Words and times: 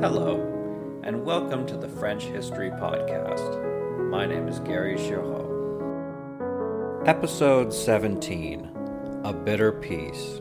Hello, 0.00 1.00
and 1.02 1.24
welcome 1.24 1.66
to 1.66 1.76
the 1.76 1.88
French 1.88 2.22
History 2.22 2.70
Podcast. 2.70 4.08
My 4.08 4.26
name 4.26 4.46
is 4.46 4.60
Gary 4.60 4.94
Girod. 4.94 5.48
Episode 7.08 7.74
17 7.74 8.70
A 9.24 9.32
Bitter 9.32 9.72
Peace. 9.72 10.40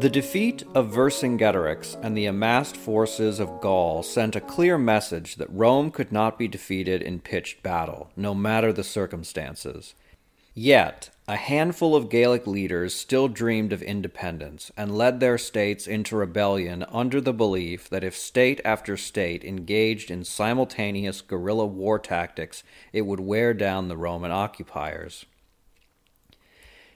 The 0.00 0.10
defeat 0.10 0.64
of 0.74 0.90
Vercingetorix 0.90 1.96
and 2.02 2.16
the 2.16 2.26
amassed 2.26 2.76
forces 2.76 3.38
of 3.38 3.60
Gaul 3.60 4.02
sent 4.02 4.34
a 4.34 4.40
clear 4.40 4.76
message 4.76 5.36
that 5.36 5.54
Rome 5.54 5.92
could 5.92 6.10
not 6.10 6.36
be 6.36 6.48
defeated 6.48 7.00
in 7.00 7.20
pitched 7.20 7.62
battle, 7.62 8.10
no 8.16 8.34
matter 8.34 8.72
the 8.72 8.82
circumstances. 8.82 9.94
Yet, 10.52 11.10
a 11.32 11.36
handful 11.36 11.96
of 11.96 12.10
Gaelic 12.10 12.46
leaders 12.46 12.94
still 12.94 13.26
dreamed 13.26 13.72
of 13.72 13.80
independence 13.80 14.70
and 14.76 14.98
led 14.98 15.18
their 15.18 15.38
states 15.38 15.86
into 15.86 16.14
rebellion 16.14 16.84
under 16.90 17.22
the 17.22 17.32
belief 17.32 17.88
that 17.88 18.04
if 18.04 18.14
state 18.14 18.60
after 18.66 18.98
state 18.98 19.42
engaged 19.42 20.10
in 20.10 20.24
simultaneous 20.24 21.22
guerrilla 21.22 21.64
war 21.64 21.98
tactics, 21.98 22.62
it 22.92 23.06
would 23.06 23.18
wear 23.18 23.54
down 23.54 23.88
the 23.88 23.96
Roman 23.96 24.30
occupiers. 24.30 25.24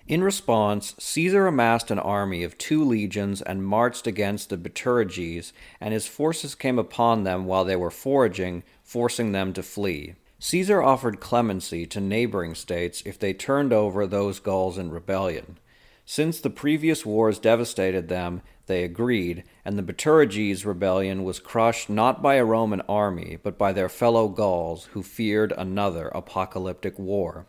In 0.07 0.23
response, 0.23 0.95
Caesar 0.99 1.47
amassed 1.47 1.91
an 1.91 1.99
army 1.99 2.45
of 2.45 2.59
two 2.59 2.85
legions 2.85 3.41
and 3.41 3.65
marched 3.65 4.07
against 4.07 4.51
the 4.51 4.59
Bituriges, 4.59 5.55
and 5.81 5.95
his 5.95 6.07
forces 6.07 6.55
came 6.55 6.79
upon 6.79 7.25
them 7.25 7.47
while 7.47 7.65
they 7.65 7.75
were 7.75 7.91
foraging, 7.91 8.65
forcing 8.83 9.33
them 9.33 9.55
to 9.55 9.63
flee. 9.63 10.15
Caesar 10.39 10.83
offered 10.83 11.21
clemency 11.21 11.87
to 11.87 12.01
neighboring 12.01 12.55
states 12.55 13.03
if 13.07 13.19
they 13.19 13.33
turned 13.33 13.73
over 13.73 14.07
those 14.07 14.39
Gauls 14.39 14.77
in 14.77 14.91
rebellion. 14.91 15.59
Since 16.05 16.41
the 16.41 16.51
previous 16.51 17.07
wars 17.07 17.39
devastated 17.39 18.09
them, 18.09 18.43
they 18.67 18.85
agreed, 18.85 19.45
and 19.65 19.79
the 19.79 19.83
Bituriges 19.83 20.65
rebellion 20.65 21.25
was 21.25 21.41
crushed 21.41 21.89
not 21.89 22.23
by 22.23 22.35
a 22.35 22.45
Roman 22.45 22.81
army, 22.83 23.39
but 23.43 23.57
by 23.57 23.73
their 23.73 23.89
fellow 23.89 24.29
Gauls 24.29 24.87
who 24.93 25.03
feared 25.03 25.53
another 25.57 26.09
apocalyptic 26.09 26.99
war. 26.99 27.47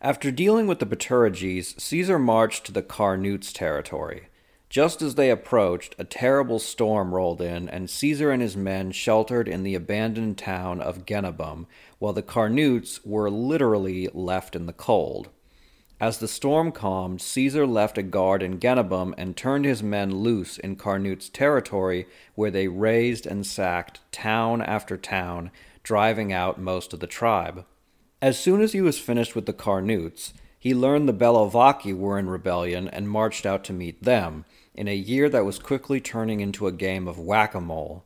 After 0.00 0.30
dealing 0.30 0.66
with 0.66 0.78
the 0.78 0.86
Bituriges, 0.86 1.78
Caesar 1.78 2.18
marched 2.18 2.64
to 2.66 2.72
the 2.72 2.82
Carnutes 2.82 3.52
territory. 3.52 4.28
Just 4.70 5.02
as 5.02 5.16
they 5.16 5.30
approached, 5.30 5.96
a 5.98 6.04
terrible 6.04 6.60
storm 6.60 7.12
rolled 7.12 7.40
in, 7.40 7.68
and 7.68 7.90
Caesar 7.90 8.30
and 8.30 8.40
his 8.40 8.56
men 8.56 8.92
sheltered 8.92 9.48
in 9.48 9.64
the 9.64 9.74
abandoned 9.74 10.38
town 10.38 10.80
of 10.80 11.04
Genabum, 11.04 11.66
while 12.00 12.12
the 12.12 12.22
Carnutes 12.22 12.98
were 13.06 13.30
literally 13.30 14.08
left 14.12 14.56
in 14.56 14.66
the 14.66 14.72
cold. 14.72 15.28
As 16.00 16.18
the 16.18 16.28
storm 16.28 16.72
calmed, 16.72 17.20
Caesar 17.20 17.66
left 17.66 17.98
a 17.98 18.02
guard 18.02 18.42
in 18.42 18.58
Genabum 18.58 19.14
and 19.18 19.36
turned 19.36 19.66
his 19.66 19.82
men 19.82 20.10
loose 20.16 20.56
in 20.56 20.76
Carnutes 20.76 21.30
territory, 21.30 22.06
where 22.34 22.50
they 22.50 22.68
razed 22.68 23.26
and 23.26 23.46
sacked 23.46 24.00
town 24.10 24.62
after 24.62 24.96
town, 24.96 25.50
driving 25.82 26.32
out 26.32 26.58
most 26.58 26.94
of 26.94 27.00
the 27.00 27.06
tribe. 27.06 27.66
As 28.22 28.38
soon 28.38 28.62
as 28.62 28.72
he 28.72 28.80
was 28.80 28.98
finished 28.98 29.34
with 29.34 29.44
the 29.44 29.52
Carnutes, 29.52 30.32
he 30.58 30.74
learned 30.74 31.06
the 31.06 31.12
Bellovaci 31.12 31.94
were 31.94 32.18
in 32.18 32.30
rebellion 32.30 32.88
and 32.88 33.08
marched 33.08 33.44
out 33.44 33.62
to 33.64 33.72
meet 33.74 34.02
them 34.02 34.46
in 34.74 34.88
a 34.88 34.94
year 34.94 35.28
that 35.28 35.44
was 35.44 35.58
quickly 35.58 36.00
turning 36.00 36.40
into 36.40 36.66
a 36.66 36.72
game 36.72 37.06
of 37.06 37.18
whack 37.18 37.54
a 37.54 37.60
mole. 37.60 38.04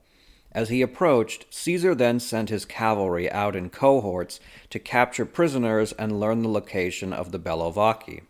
As 0.54 0.68
he 0.68 0.82
approached, 0.82 1.46
Caesar 1.50 1.94
then 1.94 2.20
sent 2.20 2.48
his 2.48 2.64
cavalry 2.64 3.30
out 3.30 3.56
in 3.56 3.70
cohorts 3.70 4.38
to 4.70 4.78
capture 4.78 5.26
prisoners 5.26 5.92
and 5.92 6.20
learn 6.20 6.42
the 6.42 6.48
location 6.48 7.12
of 7.12 7.32
the 7.32 7.40
Bellovaci. 7.40 8.22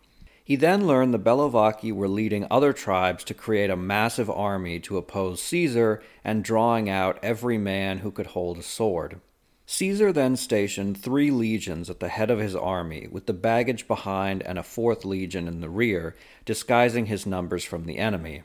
He 0.43 0.55
then 0.55 0.87
learned 0.87 1.13
the 1.13 1.19
Bellovaci 1.19 1.91
were 1.91 2.07
leading 2.07 2.47
other 2.49 2.73
tribes 2.73 3.23
to 3.25 3.33
create 3.33 3.69
a 3.69 3.75
massive 3.75 4.29
army 4.29 4.79
to 4.81 4.97
oppose 4.97 5.41
Caesar 5.43 6.01
and 6.23 6.43
drawing 6.43 6.89
out 6.89 7.19
every 7.23 7.57
man 7.57 7.99
who 7.99 8.11
could 8.11 8.27
hold 8.27 8.57
a 8.57 8.63
sword. 8.63 9.19
Caesar 9.67 10.11
then 10.11 10.35
stationed 10.35 10.97
three 10.97 11.31
legions 11.31 11.89
at 11.89 11.99
the 11.99 12.09
head 12.09 12.29
of 12.29 12.37
his 12.37 12.55
army, 12.55 13.07
with 13.09 13.25
the 13.25 13.33
baggage 13.33 13.87
behind 13.87 14.43
and 14.43 14.59
a 14.59 14.63
fourth 14.63 15.03
legion 15.03 15.47
in 15.47 15.61
the 15.61 15.69
rear, 15.69 16.15
disguising 16.45 17.07
his 17.07 17.25
numbers 17.25 17.63
from 17.63 17.85
the 17.85 17.97
enemy. 17.97 18.43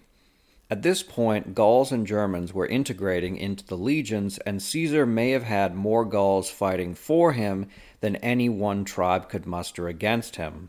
At 0.71 0.83
this 0.83 1.03
point, 1.03 1.57
Gauls 1.57 1.91
and 1.91 2.07
Germans 2.07 2.55
were 2.55 2.67
integrating 2.67 3.37
into 3.37 3.67
the 3.67 3.77
legions, 3.77 4.39
and 4.39 4.63
Caesar 4.63 5.05
may 5.05 5.31
have 5.31 5.43
had 5.43 5.75
more 5.75 6.05
Gauls 6.05 6.49
fighting 6.49 6.95
for 6.95 7.33
him 7.33 7.67
than 8.01 8.15
any 8.17 8.49
one 8.49 8.85
tribe 8.85 9.29
could 9.29 9.47
muster 9.47 9.89
against 9.89 10.37
him. 10.37 10.69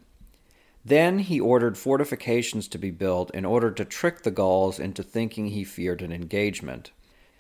Then 0.84 1.20
he 1.20 1.40
ordered 1.40 1.78
fortifications 1.78 2.68
to 2.70 2.80
be 2.80 2.90
built 2.90 3.30
in 3.36 3.46
order 3.46 3.70
to 3.70 3.86
trick 3.86 4.24
the 4.24 4.32
Gauls 4.32 4.80
into 4.80 5.04
thinking 5.04 5.48
he 5.48 5.64
feared 5.64 6.02
an 6.02 6.12
engagement. 6.12 6.90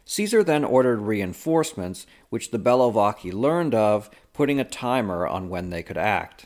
Caesar 0.05 0.43
then 0.43 0.63
ordered 0.63 1.01
reinforcements, 1.01 2.05
which 2.29 2.51
the 2.51 2.59
Bellovaci 2.59 3.33
learned 3.33 3.73
of, 3.73 4.11
putting 4.33 4.59
a 4.59 4.63
timer 4.63 5.25
on 5.25 5.49
when 5.49 5.71
they 5.71 5.81
could 5.81 5.97
act. 5.97 6.45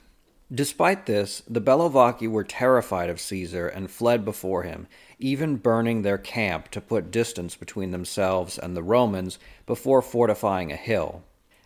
Despite 0.56 1.06
this, 1.06 1.44
the 1.50 1.60
Bellovaci 1.60 2.30
were 2.30 2.46
terrified 2.46 3.10
of 3.10 3.20
Caesar 3.20 3.68
and 3.68 3.92
fled 3.92 4.24
before 4.24 4.64
him, 4.64 4.88
even 5.20 5.58
burning 5.58 6.02
their 6.02 6.18
camp 6.18 6.72
to 6.72 6.80
put 6.80 7.12
distance 7.12 7.58
between 7.58 7.92
themselves 7.92 8.58
and 8.58 8.74
the 8.74 8.84
Romans 8.84 9.38
before 9.66 10.02
fortifying 10.02 10.72
a 10.72 10.78
hill. 10.78 11.24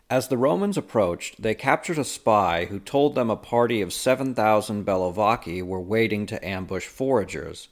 As 0.09 0.27
the 0.27 0.39
Romans 0.39 0.75
approached, 0.75 1.39
they 1.39 1.53
captured 1.53 2.00
a 2.00 2.03
spy 2.03 2.66
who 2.66 2.79
told 2.79 3.13
them 3.13 3.29
a 3.29 3.35
party 3.35 3.79
of 3.79 3.94
7,000 3.94 4.83
Bellovaci 4.83 5.61
were 5.61 5.79
waiting 5.79 6.25
to 6.25 6.44
ambush 6.44 6.88
foragers. 6.88 7.67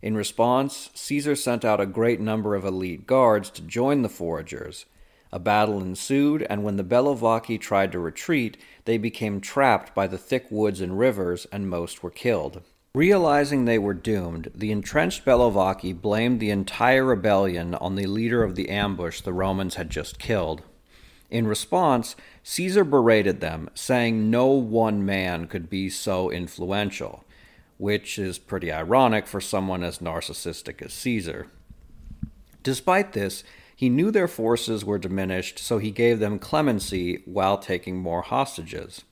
In 0.00 0.16
response, 0.16 0.88
Caesar 0.94 1.36
sent 1.36 1.66
out 1.66 1.82
a 1.82 1.86
great 1.86 2.18
number 2.18 2.54
of 2.54 2.64
elite 2.64 3.06
guards 3.06 3.50
to 3.50 3.62
join 3.62 4.00
the 4.00 4.08
foragers. 4.08 4.86
A 5.32 5.38
battle 5.38 5.80
ensued, 5.82 6.42
and 6.50 6.62
when 6.62 6.76
the 6.76 6.84
Bellovaci 6.84 7.58
tried 7.58 7.92
to 7.92 7.98
retreat, 7.98 8.56
they 8.84 8.98
became 8.98 9.40
trapped 9.40 9.94
by 9.94 10.06
the 10.06 10.18
thick 10.18 10.46
woods 10.50 10.80
and 10.80 10.98
rivers, 10.98 11.46
and 11.50 11.70
most 11.70 12.02
were 12.02 12.10
killed. 12.10 12.62
Realizing 12.94 13.64
they 13.64 13.78
were 13.78 13.94
doomed, 13.94 14.50
the 14.54 14.70
entrenched 14.70 15.24
Bellovaci 15.24 15.98
blamed 15.98 16.40
the 16.40 16.50
entire 16.50 17.04
rebellion 17.04 17.74
on 17.76 17.94
the 17.94 18.06
leader 18.06 18.42
of 18.42 18.54
the 18.54 18.68
ambush 18.68 19.22
the 19.22 19.32
Romans 19.32 19.76
had 19.76 19.88
just 19.88 20.18
killed. 20.18 20.62
In 21.30 21.46
response, 21.46 22.14
Caesar 22.42 22.84
berated 22.84 23.40
them, 23.40 23.70
saying 23.74 24.30
no 24.30 24.48
one 24.48 25.06
man 25.06 25.46
could 25.46 25.70
be 25.70 25.88
so 25.88 26.30
influential 26.30 27.24
which 27.82 28.16
is 28.16 28.38
pretty 28.38 28.70
ironic 28.70 29.26
for 29.26 29.40
someone 29.40 29.82
as 29.82 29.98
narcissistic 29.98 30.80
as 30.80 30.92
Caesar. 30.92 31.48
Despite 32.62 33.12
this, 33.12 33.42
he 33.76 33.88
knew 33.88 34.10
their 34.10 34.28
forces 34.28 34.84
were 34.84 34.98
diminished, 34.98 35.58
so 35.58 35.78
he 35.78 35.90
gave 35.90 36.18
them 36.18 36.38
clemency 36.38 37.22
while 37.24 37.58
taking 37.58 37.98
more 37.98 38.22
hostages. 38.22 39.02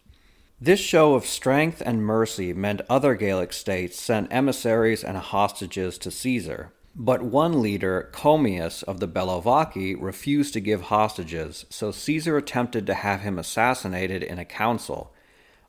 This 0.60 0.80
show 0.80 1.14
of 1.14 1.24
strength 1.24 1.82
and 1.84 2.04
mercy 2.04 2.52
meant 2.52 2.82
other 2.90 3.14
Gaelic 3.14 3.52
states 3.52 3.98
sent 3.98 4.32
emissaries 4.32 5.02
and 5.02 5.16
hostages 5.16 5.96
to 5.98 6.10
Caesar. 6.10 6.72
But 6.94 7.22
one 7.22 7.62
leader, 7.62 8.10
Commius 8.12 8.82
of 8.82 9.00
the 9.00 9.08
Bellovaci, 9.08 9.96
refused 9.98 10.52
to 10.54 10.60
give 10.60 10.82
hostages, 10.82 11.64
so 11.70 11.92
Caesar 11.92 12.36
attempted 12.36 12.86
to 12.86 12.94
have 12.94 13.20
him 13.20 13.38
assassinated 13.38 14.22
in 14.22 14.38
a 14.38 14.44
council, 14.44 15.14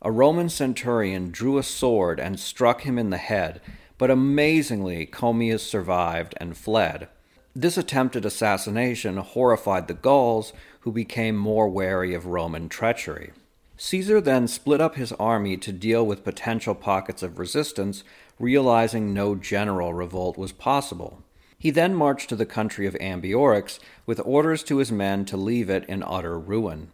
a 0.02 0.12
Roman 0.12 0.50
centurion 0.50 1.30
drew 1.30 1.58
a 1.58 1.64
sword 1.64 2.20
and 2.20 2.40
struck 2.40 2.82
him 2.82 2.98
in 2.98 3.12
the 3.12 3.18
head, 3.18 3.62
but 4.00 4.10
amazingly, 4.10 5.06
Commius 5.06 5.64
survived 5.64 6.34
and 6.38 6.58
fled. 6.58 7.08
This 7.56 7.78
attempted 7.78 8.26
assassination 8.26 9.18
horrified 9.18 9.90
the 9.90 9.94
Gauls, 9.94 10.54
who 10.82 10.92
became 10.92 11.36
more 11.36 11.68
wary 11.68 12.14
of 12.14 12.26
Roman 12.26 12.70
treachery. 12.70 13.32
Caesar 13.76 14.22
then 14.22 14.48
split 14.48 14.80
up 14.80 14.96
his 14.96 15.12
army 15.14 15.58
to 15.58 15.74
deal 15.74 16.06
with 16.06 16.24
potential 16.24 16.74
pockets 16.74 17.22
of 17.22 17.40
resistance, 17.40 18.06
realizing 18.40 19.14
no 19.14 19.36
general 19.36 19.94
revolt 19.94 20.38
was 20.38 20.54
possible. 20.54 21.24
He 21.58 21.72
then 21.72 21.94
marched 21.94 22.30
to 22.30 22.38
the 22.38 22.46
country 22.46 22.88
of 22.88 22.96
Ambiorix 23.02 23.80
with 24.06 24.22
orders 24.24 24.64
to 24.64 24.78
his 24.78 24.92
men 24.92 25.26
to 25.26 25.36
leave 25.36 25.70
it 25.70 25.84
in 25.90 26.04
utter 26.04 26.40
ruin. 26.40 26.92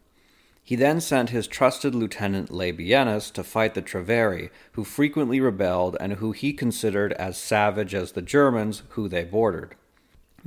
He 0.63 0.75
then 0.75 1.00
sent 1.01 1.30
his 1.30 1.45
trusted 1.45 1.94
lieutenant 1.94 2.50
Labienus 2.50 3.31
to 3.33 3.44
fight 3.44 3.75
the 3.75 3.81
Treveri, 3.81 4.50
who 4.71 4.83
frequently 4.83 5.39
rebelled 5.39 5.95
and 6.00 6.13
who 6.13 6.31
he 6.31 6.51
considered 6.51 7.13
as 7.13 7.38
savage 7.38 7.94
as 7.94 8.13
the 8.13 8.21
Germans 8.24 8.81
who 8.89 9.07
they 9.07 9.24
bordered. 9.24 9.75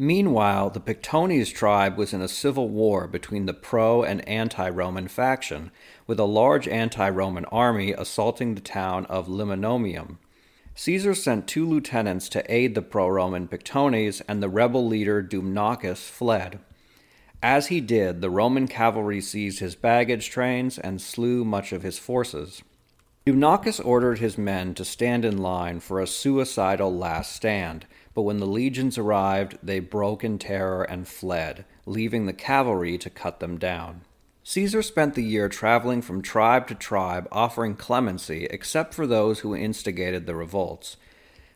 Meanwhile, 0.01 0.71
the 0.71 0.81
Pictones 0.81 1.53
tribe 1.53 1.99
was 1.99 2.15
in 2.15 2.23
a 2.23 2.27
civil 2.27 2.71
war 2.71 3.07
between 3.07 3.45
the 3.45 3.53
pro 3.53 4.03
and 4.03 4.27
anti 4.27 4.67
Roman 4.71 5.09
faction, 5.09 5.71
with 6.07 6.19
a 6.19 6.25
large 6.25 6.67
anti 6.67 7.11
Roman 7.11 7.45
army 7.45 7.93
assaulting 7.93 8.55
the 8.55 8.63
town 8.63 9.05
of 9.11 9.29
Limonomium. 9.29 10.17
Caesar 10.75 11.15
sent 11.15 11.47
two 11.47 11.67
lieutenants 11.67 12.31
to 12.31 12.43
aid 12.51 12.75
the 12.75 12.81
pro 12.81 13.09
Roman 13.09 13.47
Pictones, 13.47 14.23
and 14.27 14.43
the 14.43 14.49
rebel 14.49 14.87
leader 14.87 15.23
Dumnacus 15.23 16.09
fled. 16.09 16.61
As 17.43 17.67
he 17.67 17.83
did, 17.83 18.23
the 18.23 18.31
Roman 18.31 18.69
cavalry 18.69 19.21
seized 19.21 19.59
his 19.59 19.75
baggage 19.75 20.31
trains 20.31 20.79
and 20.79 21.03
slew 21.03 21.45
much 21.45 21.73
of 21.73 21.83
his 21.83 21.99
forces. 21.99 22.63
Dumnacus 23.27 23.85
ordered 23.85 24.19
his 24.19 24.39
men 24.39 24.73
to 24.77 24.85
stand 24.87 25.27
in 25.27 25.37
line 25.37 25.79
for 25.79 26.01
a 26.01 26.07
suicidal 26.07 26.91
last 26.91 27.37
stand, 27.37 27.85
but 28.15 28.23
when 28.23 28.39
the 28.39 28.47
legions 28.47 28.99
arrived, 28.99 29.59
they 29.63 29.81
broke 29.81 30.25
in 30.25 30.39
terror 30.39 30.83
and 30.83 31.07
fled, 31.07 31.65
leaving 31.87 32.27
the 32.27 32.33
cavalry 32.33 32.99
to 32.99 33.11
cut 33.11 33.41
them 33.41 33.59
down. 33.59 34.03
Caesar 34.43 34.83
spent 34.83 35.15
the 35.15 35.23
year 35.23 35.49
traveling 35.49 36.03
from 36.03 36.23
tribe 36.23 36.67
to 36.67 36.75
tribe, 36.75 37.29
offering 37.31 37.77
clemency, 37.77 38.47
except 38.47 38.95
for 38.95 39.07
those 39.07 39.41
who 39.41 39.55
instigated 39.55 40.27
the 40.27 40.35
revolts. 40.35 40.97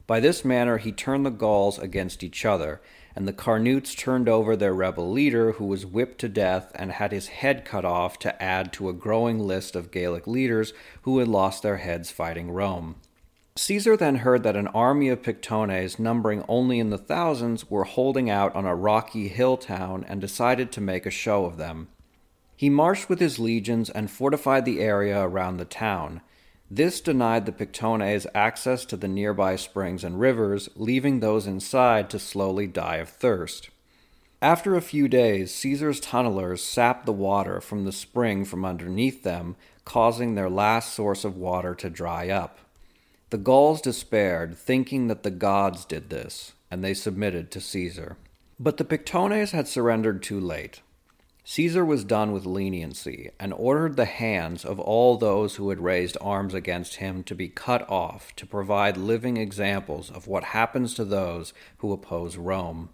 By 0.06 0.20
this 0.20 0.44
manner 0.44 0.78
he 0.78 0.92
turned 0.92 1.24
the 1.24 1.30
Gauls 1.30 1.78
against 1.78 2.22
each 2.22 2.44
other, 2.44 2.80
and 3.16 3.26
the 3.26 3.32
Carnutes 3.32 3.96
turned 3.96 4.28
over 4.28 4.54
their 4.54 4.74
rebel 4.74 5.10
leader, 5.10 5.52
who 5.52 5.64
was 5.64 5.86
whipped 5.86 6.18
to 6.20 6.28
death 6.28 6.70
and 6.74 6.92
had 6.92 7.10
his 7.10 7.28
head 7.28 7.64
cut 7.64 7.84
off 7.84 8.18
to 8.20 8.42
add 8.42 8.72
to 8.74 8.88
a 8.88 8.92
growing 8.92 9.38
list 9.38 9.74
of 9.74 9.90
Gallic 9.90 10.26
leaders 10.26 10.72
who 11.02 11.18
had 11.18 11.28
lost 11.28 11.62
their 11.62 11.78
heads 11.78 12.10
fighting 12.10 12.50
Rome. 12.50 12.96
Caesar 13.56 13.96
then 13.96 14.16
heard 14.16 14.42
that 14.42 14.56
an 14.56 14.66
army 14.68 15.08
of 15.08 15.22
Pictones, 15.22 15.96
numbering 15.96 16.44
only 16.48 16.80
in 16.80 16.90
the 16.90 16.98
thousands, 16.98 17.70
were 17.70 17.84
holding 17.84 18.28
out 18.28 18.52
on 18.56 18.66
a 18.66 18.74
rocky 18.74 19.28
hill 19.28 19.56
town 19.56 20.04
and 20.08 20.20
decided 20.20 20.72
to 20.72 20.80
make 20.80 21.06
a 21.06 21.10
show 21.10 21.44
of 21.44 21.56
them. 21.56 21.86
He 22.56 22.68
marched 22.68 23.08
with 23.08 23.20
his 23.20 23.38
legions 23.38 23.88
and 23.90 24.10
fortified 24.10 24.64
the 24.64 24.80
area 24.80 25.20
around 25.20 25.58
the 25.58 25.64
town. 25.64 26.20
This 26.68 27.00
denied 27.00 27.46
the 27.46 27.52
Pictones 27.52 28.26
access 28.34 28.84
to 28.86 28.96
the 28.96 29.06
nearby 29.06 29.54
springs 29.54 30.02
and 30.02 30.18
rivers, 30.18 30.68
leaving 30.74 31.20
those 31.20 31.46
inside 31.46 32.10
to 32.10 32.18
slowly 32.18 32.66
die 32.66 32.96
of 32.96 33.08
thirst. 33.08 33.70
After 34.42 34.74
a 34.74 34.82
few 34.82 35.06
days, 35.06 35.54
Caesar's 35.54 36.00
tunnelers 36.00 36.58
sapped 36.58 37.06
the 37.06 37.12
water 37.12 37.60
from 37.60 37.84
the 37.84 37.92
spring 37.92 38.44
from 38.44 38.64
underneath 38.64 39.22
them, 39.22 39.54
causing 39.84 40.34
their 40.34 40.50
last 40.50 40.92
source 40.92 41.24
of 41.24 41.36
water 41.36 41.74
to 41.76 41.88
dry 41.88 42.28
up. 42.28 42.58
The 43.34 43.38
Gauls 43.38 43.80
despaired, 43.80 44.56
thinking 44.56 45.08
that 45.08 45.24
the 45.24 45.30
gods 45.32 45.84
did 45.84 46.08
this, 46.08 46.52
and 46.70 46.84
they 46.84 46.94
submitted 46.94 47.50
to 47.50 47.60
Caesar. 47.60 48.16
But 48.60 48.76
the 48.76 48.84
Pictones 48.84 49.50
had 49.50 49.66
surrendered 49.66 50.22
too 50.22 50.38
late. 50.38 50.82
Caesar 51.42 51.84
was 51.84 52.04
done 52.04 52.30
with 52.30 52.46
leniency 52.46 53.32
and 53.40 53.52
ordered 53.52 53.96
the 53.96 54.04
hands 54.04 54.64
of 54.64 54.78
all 54.78 55.16
those 55.16 55.56
who 55.56 55.70
had 55.70 55.80
raised 55.80 56.16
arms 56.20 56.54
against 56.54 56.98
him 56.98 57.24
to 57.24 57.34
be 57.34 57.48
cut 57.48 57.90
off 57.90 58.36
to 58.36 58.46
provide 58.46 58.96
living 58.96 59.36
examples 59.36 60.12
of 60.12 60.28
what 60.28 60.44
happens 60.44 60.94
to 60.94 61.04
those 61.04 61.52
who 61.78 61.92
oppose 61.92 62.36
Rome. 62.36 62.90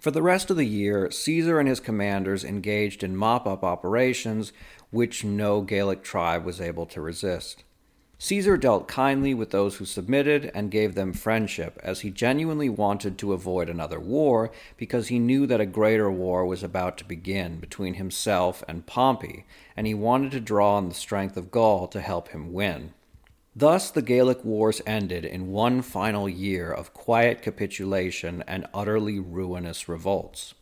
For 0.00 0.10
the 0.10 0.20
rest 0.20 0.50
of 0.50 0.56
the 0.56 0.66
year, 0.66 1.12
Caesar 1.12 1.60
and 1.60 1.68
his 1.68 1.78
commanders 1.78 2.42
engaged 2.42 3.04
in 3.04 3.16
mop 3.16 3.46
up 3.46 3.62
operations 3.62 4.52
which 4.90 5.22
no 5.22 5.60
Gallic 5.60 6.02
tribe 6.02 6.44
was 6.44 6.60
able 6.60 6.86
to 6.86 7.00
resist. 7.00 7.62
Caesar 8.18 8.56
dealt 8.56 8.88
kindly 8.88 9.34
with 9.34 9.50
those 9.50 9.76
who 9.76 9.84
submitted 9.84 10.50
and 10.54 10.70
gave 10.70 10.94
them 10.94 11.12
friendship, 11.12 11.78
as 11.82 12.00
he 12.00 12.10
genuinely 12.10 12.68
wanted 12.68 13.18
to 13.18 13.32
avoid 13.32 13.68
another 13.68 13.98
war 13.98 14.50
because 14.76 15.08
he 15.08 15.18
knew 15.18 15.46
that 15.46 15.60
a 15.60 15.66
greater 15.66 16.10
war 16.10 16.46
was 16.46 16.62
about 16.62 16.96
to 16.96 17.04
begin 17.04 17.58
between 17.58 17.94
himself 17.94 18.62
and 18.68 18.86
Pompey, 18.86 19.44
and 19.76 19.86
he 19.86 19.94
wanted 19.94 20.30
to 20.30 20.40
draw 20.40 20.76
on 20.76 20.88
the 20.88 20.94
strength 20.94 21.36
of 21.36 21.50
Gaul 21.50 21.88
to 21.88 22.00
help 22.00 22.28
him 22.28 22.52
win. 22.52 22.94
Thus, 23.56 23.90
the 23.90 24.02
Gallic 24.02 24.44
Wars 24.44 24.82
ended 24.86 25.24
in 25.24 25.52
one 25.52 25.82
final 25.82 26.28
year 26.28 26.72
of 26.72 26.94
quiet 26.94 27.42
capitulation 27.42 28.42
and 28.48 28.66
utterly 28.74 29.20
ruinous 29.20 29.88
revolts. 29.88 30.54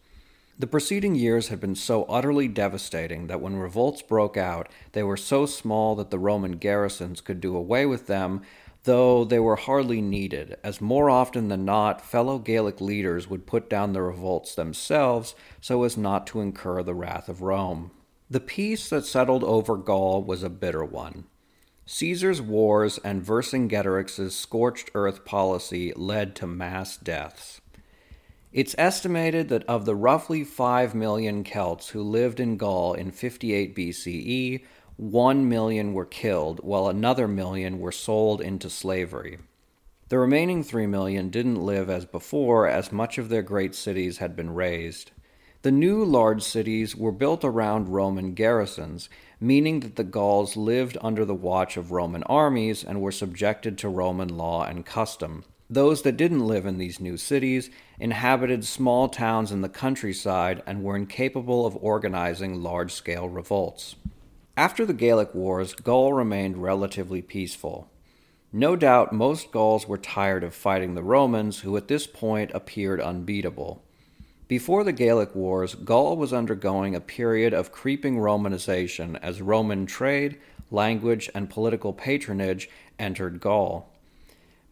The 0.58 0.66
preceding 0.66 1.14
years 1.14 1.48
had 1.48 1.60
been 1.60 1.74
so 1.74 2.04
utterly 2.04 2.46
devastating 2.46 3.26
that 3.26 3.40
when 3.40 3.56
revolts 3.56 4.02
broke 4.02 4.36
out, 4.36 4.68
they 4.92 5.02
were 5.02 5.16
so 5.16 5.46
small 5.46 5.96
that 5.96 6.10
the 6.10 6.18
Roman 6.18 6.52
garrisons 6.52 7.20
could 7.20 7.40
do 7.40 7.56
away 7.56 7.86
with 7.86 8.06
them, 8.06 8.42
though 8.84 9.24
they 9.24 9.38
were 9.38 9.56
hardly 9.56 10.02
needed, 10.02 10.56
as 10.62 10.80
more 10.80 11.08
often 11.08 11.48
than 11.48 11.64
not, 11.64 12.04
fellow 12.04 12.38
Gallic 12.38 12.80
leaders 12.80 13.30
would 13.30 13.46
put 13.46 13.70
down 13.70 13.92
the 13.92 14.02
revolts 14.02 14.54
themselves 14.54 15.34
so 15.60 15.84
as 15.84 15.96
not 15.96 16.26
to 16.28 16.40
incur 16.40 16.82
the 16.82 16.94
wrath 16.94 17.28
of 17.28 17.40
Rome. 17.40 17.90
The 18.28 18.40
peace 18.40 18.90
that 18.90 19.06
settled 19.06 19.44
over 19.44 19.76
Gaul 19.76 20.22
was 20.22 20.42
a 20.42 20.50
bitter 20.50 20.84
one. 20.84 21.24
Caesar's 21.86 22.42
wars 22.42 22.98
and 22.98 23.24
Vercingetorix's 23.24 24.36
scorched 24.36 24.90
earth 24.94 25.24
policy 25.24 25.92
led 25.96 26.36
to 26.36 26.46
mass 26.46 26.96
deaths. 26.96 27.61
It's 28.52 28.74
estimated 28.76 29.48
that 29.48 29.64
of 29.64 29.86
the 29.86 29.94
roughly 29.94 30.44
5 30.44 30.94
million 30.94 31.42
Celts 31.42 31.88
who 31.88 32.02
lived 32.02 32.38
in 32.38 32.58
Gaul 32.58 32.92
in 32.92 33.10
58 33.10 33.74
BCE, 33.74 34.62
1 34.96 35.48
million 35.48 35.94
were 35.94 36.04
killed, 36.04 36.60
while 36.62 36.86
another 36.86 37.26
million 37.26 37.78
were 37.78 37.90
sold 37.90 38.42
into 38.42 38.68
slavery. 38.68 39.38
The 40.10 40.18
remaining 40.18 40.62
3 40.62 40.86
million 40.86 41.30
didn't 41.30 41.64
live 41.64 41.88
as 41.88 42.04
before, 42.04 42.68
as 42.68 42.92
much 42.92 43.16
of 43.16 43.30
their 43.30 43.40
great 43.40 43.74
cities 43.74 44.18
had 44.18 44.36
been 44.36 44.52
razed. 44.52 45.12
The 45.62 45.72
new 45.72 46.04
large 46.04 46.42
cities 46.42 46.94
were 46.94 47.10
built 47.10 47.46
around 47.46 47.88
Roman 47.88 48.34
garrisons, 48.34 49.08
meaning 49.40 49.80
that 49.80 49.96
the 49.96 50.04
Gauls 50.04 50.58
lived 50.58 50.98
under 51.00 51.24
the 51.24 51.34
watch 51.34 51.78
of 51.78 51.90
Roman 51.90 52.22
armies 52.24 52.84
and 52.84 53.00
were 53.00 53.12
subjected 53.12 53.78
to 53.78 53.88
Roman 53.88 54.36
law 54.36 54.64
and 54.64 54.84
custom. 54.84 55.44
Those 55.72 56.02
that 56.02 56.18
didn't 56.18 56.46
live 56.46 56.66
in 56.66 56.76
these 56.76 57.00
new 57.00 57.16
cities 57.16 57.70
inhabited 57.98 58.62
small 58.62 59.08
towns 59.08 59.50
in 59.50 59.62
the 59.62 59.70
countryside 59.70 60.62
and 60.66 60.84
were 60.84 60.96
incapable 60.96 61.64
of 61.64 61.78
organizing 61.80 62.62
large 62.62 62.92
scale 62.92 63.26
revolts. 63.26 63.96
After 64.54 64.84
the 64.84 64.92
Gallic 64.92 65.34
Wars, 65.34 65.72
Gaul 65.72 66.12
remained 66.12 66.62
relatively 66.62 67.22
peaceful. 67.22 67.88
No 68.52 68.76
doubt 68.76 69.14
most 69.14 69.50
Gauls 69.50 69.88
were 69.88 69.96
tired 69.96 70.44
of 70.44 70.54
fighting 70.54 70.94
the 70.94 71.02
Romans, 71.02 71.60
who 71.60 71.74
at 71.78 71.88
this 71.88 72.06
point 72.06 72.50
appeared 72.52 73.00
unbeatable. 73.00 73.82
Before 74.48 74.84
the 74.84 74.92
Gallic 74.92 75.34
Wars, 75.34 75.74
Gaul 75.74 76.18
was 76.18 76.34
undergoing 76.34 76.94
a 76.94 77.00
period 77.00 77.54
of 77.54 77.72
creeping 77.72 78.18
Romanization 78.18 79.18
as 79.22 79.40
Roman 79.40 79.86
trade, 79.86 80.38
language, 80.70 81.30
and 81.34 81.48
political 81.48 81.94
patronage 81.94 82.68
entered 82.98 83.40
Gaul. 83.40 83.88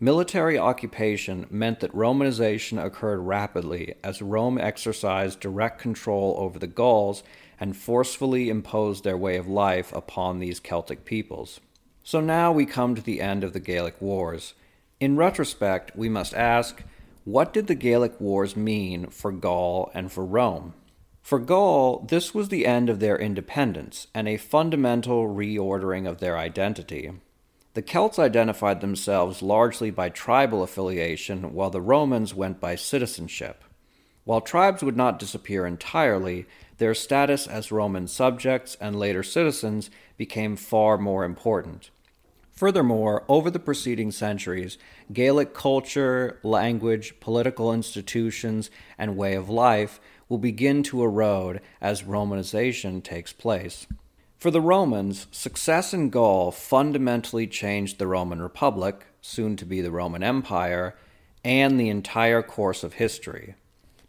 Military 0.03 0.59
occupation 0.59 1.47
meant 1.51 1.81
that 1.81 1.93
Romanization 1.93 2.83
occurred 2.83 3.19
rapidly 3.19 3.95
as 4.03 4.23
Rome 4.23 4.57
exercised 4.57 5.41
direct 5.41 5.79
control 5.79 6.35
over 6.39 6.59
the 6.59 6.67
Gauls 6.67 7.23
and 7.61 7.77
forcefully 7.77 8.49
imposed 8.49 9.05
their 9.05 9.19
way 9.19 9.37
of 9.37 9.47
life 9.47 9.93
upon 9.93 10.39
these 10.39 10.59
Celtic 10.59 11.05
peoples. 11.05 11.61
So 12.03 12.19
now 12.19 12.51
we 12.51 12.65
come 12.65 12.95
to 12.95 13.03
the 13.03 13.21
end 13.21 13.45
of 13.45 13.53
the 13.53 13.61
Gallic 13.61 14.01
Wars. 14.01 14.55
In 15.01 15.19
retrospect, 15.19 15.95
we 15.95 16.09
must 16.09 16.33
ask 16.33 16.83
what 17.25 17.53
did 17.53 17.67
the 17.67 17.75
Gallic 17.75 18.19
Wars 18.19 18.57
mean 18.57 19.09
for 19.09 19.31
Gaul 19.31 19.91
and 19.93 20.11
for 20.11 20.25
Rome? 20.25 20.73
For 21.21 21.39
Gaul, 21.39 22.07
this 22.09 22.35
was 22.35 22.49
the 22.49 22.65
end 22.65 22.89
of 22.89 23.01
their 23.01 23.19
independence 23.19 24.07
and 24.15 24.27
a 24.27 24.39
fundamental 24.39 25.29
reordering 25.29 26.09
of 26.09 26.21
their 26.21 26.39
identity. 26.39 27.11
The 27.75 27.83
Celts 27.83 28.19
identified 28.19 28.81
themselves 28.81 29.43
largely 29.43 29.93
by 29.93 30.09
tribal 30.09 30.65
affiliation, 30.65 31.55
while 31.55 31.71
the 31.71 31.81
Romans 31.81 32.35
went 32.35 32.61
by 32.61 32.75
citizenship. 32.75 33.63
While 34.25 34.41
tribes 34.41 34.83
would 34.83 34.97
not 34.97 35.21
disappear 35.21 35.67
entirely, 35.67 36.47
their 36.79 36.95
status 36.95 37.47
as 37.47 37.71
Roman 37.71 38.09
subjects 38.09 38.77
and 38.81 38.99
later 38.99 39.23
citizens 39.23 39.89
became 40.17 40.57
far 40.57 40.99
more 40.99 41.25
important. 41.25 41.91
Furthermore, 42.51 43.25
over 43.29 43.51
the 43.51 43.59
preceding 43.59 44.11
centuries, 44.11 44.77
Gaelic 45.13 45.55
culture, 45.55 46.41
language, 46.43 47.21
political 47.21 47.73
institutions, 47.73 48.71
and 48.99 49.17
way 49.17 49.35
of 49.35 49.49
life 49.49 50.01
will 50.29 50.39
begin 50.39 50.83
to 50.83 51.03
erode 51.03 51.61
as 51.81 52.03
Romanization 52.03 53.03
takes 53.03 53.33
place. 53.33 53.87
For 54.41 54.51
the 54.51 54.63
Romans, 54.63 55.27
success 55.31 55.93
in 55.93 56.09
Gaul 56.09 56.51
fundamentally 56.51 57.47
changed 57.47 57.99
the 57.99 58.07
Roman 58.07 58.41
Republic, 58.41 59.05
soon 59.21 59.55
to 59.57 59.67
be 59.67 59.83
the 59.83 59.91
Roman 59.91 60.23
Empire, 60.23 60.97
and 61.45 61.79
the 61.79 61.91
entire 61.91 62.43
course 62.43 62.83
of 62.83 62.95
history. 62.95 63.55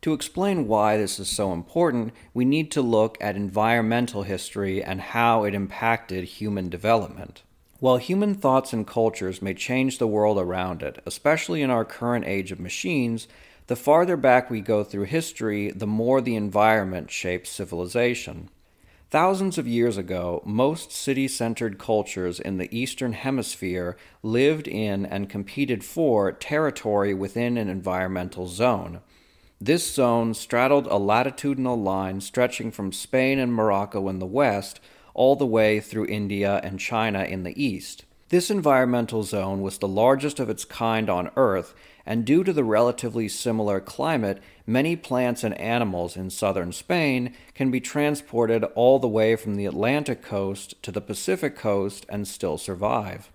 To 0.04 0.14
explain 0.14 0.70
why 0.70 0.96
this 0.96 1.20
is 1.20 1.28
so 1.28 1.52
important, 1.52 2.14
we 2.34 2.46
need 2.46 2.72
to 2.72 2.82
look 2.82 3.18
at 3.20 3.36
environmental 3.36 4.24
history 4.24 4.82
and 4.82 5.02
how 5.02 5.44
it 5.44 5.54
impacted 5.54 6.24
human 6.24 6.70
development. 6.70 7.44
While 7.82 7.98
human 7.98 8.34
thoughts 8.34 8.72
and 8.72 8.88
cultures 8.88 9.42
may 9.42 9.54
change 9.54 9.98
the 9.98 10.08
world 10.08 10.38
around 10.38 10.82
it, 10.82 11.04
especially 11.06 11.62
in 11.62 11.70
our 11.70 11.84
current 11.84 12.24
age 12.24 12.54
of 12.54 12.60
machines, 12.62 13.28
the 13.68 13.76
farther 13.76 14.16
back 14.16 14.50
we 14.50 14.62
go 14.62 14.86
through 14.86 15.08
history, 15.08 15.72
the 15.72 15.86
more 15.86 16.22
the 16.22 16.38
environment 16.38 17.12
shapes 17.12 17.50
civilization. 17.50 18.50
Thousands 19.12 19.58
of 19.58 19.68
years 19.68 19.98
ago, 19.98 20.42
most 20.46 20.94
city 20.94 21.28
centered 21.28 21.78
cultures 21.78 22.40
in 22.40 22.56
the 22.56 22.74
Eastern 22.74 23.12
Hemisphere 23.12 23.98
lived 24.24 24.70
in 24.70 25.06
and 25.06 25.30
competed 25.30 25.84
for 25.84 26.32
territory 26.32 27.14
within 27.14 27.58
an 27.58 27.68
environmental 27.68 28.48
zone. 28.48 29.02
This 29.60 29.94
zone 29.94 30.34
straddled 30.34 30.88
a 30.88 30.96
latitudinal 30.96 31.76
line 31.76 32.22
stretching 32.22 32.72
from 32.72 32.94
Spain 32.94 33.38
and 33.38 33.54
Morocco 33.54 34.08
in 34.08 34.20
the 34.20 34.26
west 34.26 34.80
all 35.14 35.36
the 35.36 35.46
way 35.46 35.82
through 35.82 36.06
India 36.06 36.62
and 36.64 36.80
China 36.80 37.26
in 37.26 37.44
the 37.44 37.62
east. 37.62 38.06
This 38.30 38.50
environmental 38.50 39.24
zone 39.24 39.62
was 39.62 39.80
the 39.80 39.90
largest 39.90 40.40
of 40.40 40.50
its 40.50 40.64
kind 40.64 41.10
on 41.10 41.32
Earth, 41.36 41.76
and 42.06 42.26
due 42.26 42.44
to 42.44 42.54
the 42.54 42.64
relatively 42.64 43.28
similar 43.28 43.80
climate, 43.80 44.42
many 44.66 44.96
plants 44.96 45.44
and 45.44 45.58
animals 45.60 46.16
in 46.16 46.30
southern 46.30 46.72
Spain 46.72 47.34
can 47.54 47.72
be 47.72 47.80
transported 47.80 48.64
all 48.76 49.00
the 49.00 49.08
way 49.08 49.36
from 49.36 49.56
the 49.56 49.66
Atlantic 49.66 50.22
coast 50.22 50.82
to 50.84 50.92
the 50.92 51.02
Pacific 51.02 51.56
coast 51.56 52.06
and 52.10 52.28
still 52.28 52.58
survive. 52.58 53.32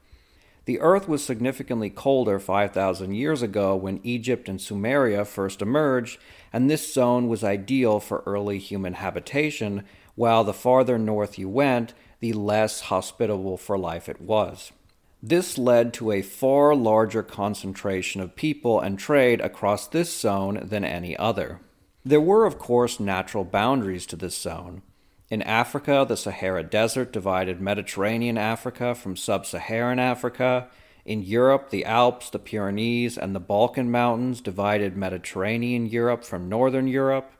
The 0.66 0.80
Earth 0.80 1.08
was 1.08 1.24
significantly 1.24 1.90
colder 1.90 2.40
5,000 2.40 3.14
years 3.14 3.40
ago 3.40 3.76
when 3.76 4.00
Egypt 4.02 4.48
and 4.48 4.58
Sumeria 4.58 5.24
first 5.24 5.62
emerged, 5.62 6.18
and 6.52 6.68
this 6.68 6.92
zone 6.92 7.28
was 7.28 7.44
ideal 7.44 8.00
for 8.00 8.24
early 8.26 8.58
human 8.58 8.94
habitation, 8.94 9.84
while 10.16 10.42
the 10.42 10.52
farther 10.52 10.98
north 10.98 11.38
you 11.38 11.48
went, 11.48 11.94
the 12.18 12.32
less 12.32 12.80
hospitable 12.80 13.56
for 13.56 13.78
life 13.78 14.08
it 14.08 14.20
was. 14.20 14.72
This 15.22 15.56
led 15.58 15.92
to 15.94 16.12
a 16.12 16.22
far 16.22 16.74
larger 16.74 17.22
concentration 17.22 18.20
of 18.20 18.36
people 18.36 18.80
and 18.80 18.98
trade 18.98 19.40
across 19.40 19.86
this 19.86 20.16
zone 20.16 20.60
than 20.62 20.84
any 20.84 21.16
other. 21.16 21.60
There 22.04 22.20
were, 22.20 22.44
of 22.46 22.58
course, 22.58 23.00
natural 23.00 23.44
boundaries 23.44 24.06
to 24.06 24.16
this 24.16 24.36
zone. 24.36 24.82
In 25.28 25.42
Africa, 25.42 26.06
the 26.08 26.16
Sahara 26.16 26.62
Desert 26.62 27.12
divided 27.12 27.60
Mediterranean 27.60 28.38
Africa 28.38 28.94
from 28.94 29.16
sub 29.16 29.44
Saharan 29.44 29.98
Africa. 29.98 30.68
In 31.04 31.22
Europe, 31.22 31.70
the 31.70 31.84
Alps, 31.84 32.30
the 32.30 32.38
Pyrenees, 32.38 33.18
and 33.18 33.34
the 33.34 33.40
Balkan 33.40 33.90
Mountains 33.90 34.40
divided 34.40 34.96
Mediterranean 34.96 35.86
Europe 35.86 36.22
from 36.22 36.48
Northern 36.48 36.86
Europe. 36.86 37.32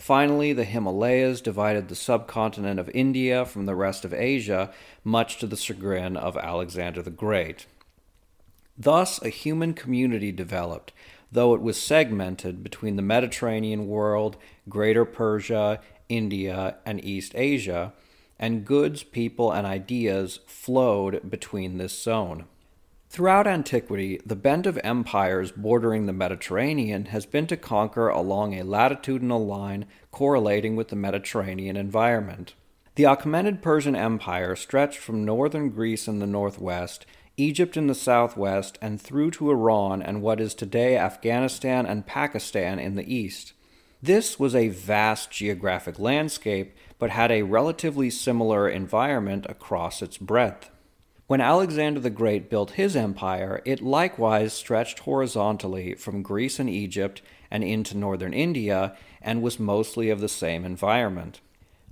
Finally, 0.00 0.54
the 0.54 0.64
Himalayas 0.64 1.42
divided 1.42 1.88
the 1.88 1.94
subcontinent 1.94 2.80
of 2.80 2.88
India 2.94 3.44
from 3.44 3.66
the 3.66 3.74
rest 3.74 4.02
of 4.02 4.14
Asia, 4.14 4.72
much 5.04 5.36
to 5.36 5.46
the 5.46 5.58
chagrin 5.58 6.16
of 6.16 6.38
Alexander 6.38 7.02
the 7.02 7.10
Great. 7.10 7.66
Thus, 8.78 9.20
a 9.20 9.28
human 9.28 9.74
community 9.74 10.32
developed, 10.32 10.94
though 11.30 11.52
it 11.52 11.60
was 11.60 11.80
segmented 11.80 12.62
between 12.62 12.96
the 12.96 13.02
Mediterranean 13.02 13.88
world, 13.88 14.38
Greater 14.70 15.04
Persia, 15.04 15.80
India, 16.08 16.76
and 16.86 17.04
East 17.04 17.32
Asia, 17.34 17.92
and 18.38 18.64
goods, 18.64 19.02
people, 19.02 19.52
and 19.52 19.66
ideas 19.66 20.40
flowed 20.46 21.30
between 21.30 21.76
this 21.76 22.02
zone. 22.02 22.46
Throughout 23.10 23.48
antiquity, 23.48 24.20
the 24.24 24.36
bent 24.36 24.66
of 24.66 24.78
empires 24.84 25.50
bordering 25.50 26.06
the 26.06 26.12
Mediterranean 26.12 27.06
has 27.06 27.26
been 27.26 27.48
to 27.48 27.56
conquer 27.56 28.08
along 28.08 28.54
a 28.54 28.62
latitudinal 28.62 29.44
line 29.44 29.86
correlating 30.12 30.76
with 30.76 30.88
the 30.88 30.96
Mediterranean 30.96 31.74
environment. 31.74 32.54
The 32.94 33.02
Achaemenid 33.02 33.62
Persian 33.62 33.96
Empire 33.96 34.54
stretched 34.54 34.98
from 34.98 35.24
northern 35.24 35.70
Greece 35.70 36.06
in 36.06 36.20
the 36.20 36.26
northwest, 36.28 37.04
Egypt 37.36 37.76
in 37.76 37.88
the 37.88 37.96
southwest, 37.96 38.78
and 38.80 39.00
through 39.00 39.32
to 39.32 39.50
Iran 39.50 40.02
and 40.02 40.22
what 40.22 40.40
is 40.40 40.54
today 40.54 40.96
Afghanistan 40.96 41.86
and 41.86 42.06
Pakistan 42.06 42.78
in 42.78 42.94
the 42.94 43.12
east. 43.12 43.54
This 44.00 44.38
was 44.38 44.54
a 44.54 44.68
vast 44.68 45.32
geographic 45.32 45.98
landscape, 45.98 46.76
but 47.00 47.10
had 47.10 47.32
a 47.32 47.42
relatively 47.42 48.08
similar 48.08 48.68
environment 48.68 49.46
across 49.48 50.00
its 50.00 50.16
breadth. 50.16 50.70
When 51.30 51.40
Alexander 51.40 52.00
the 52.00 52.10
Great 52.10 52.50
built 52.50 52.72
his 52.72 52.96
empire, 52.96 53.62
it 53.64 53.80
likewise 53.80 54.52
stretched 54.52 54.98
horizontally 54.98 55.94
from 55.94 56.22
Greece 56.24 56.58
and 56.58 56.68
Egypt 56.68 57.22
and 57.52 57.62
into 57.62 57.96
northern 57.96 58.34
India 58.34 58.96
and 59.22 59.40
was 59.40 59.60
mostly 59.60 60.10
of 60.10 60.20
the 60.20 60.28
same 60.28 60.64
environment. 60.64 61.40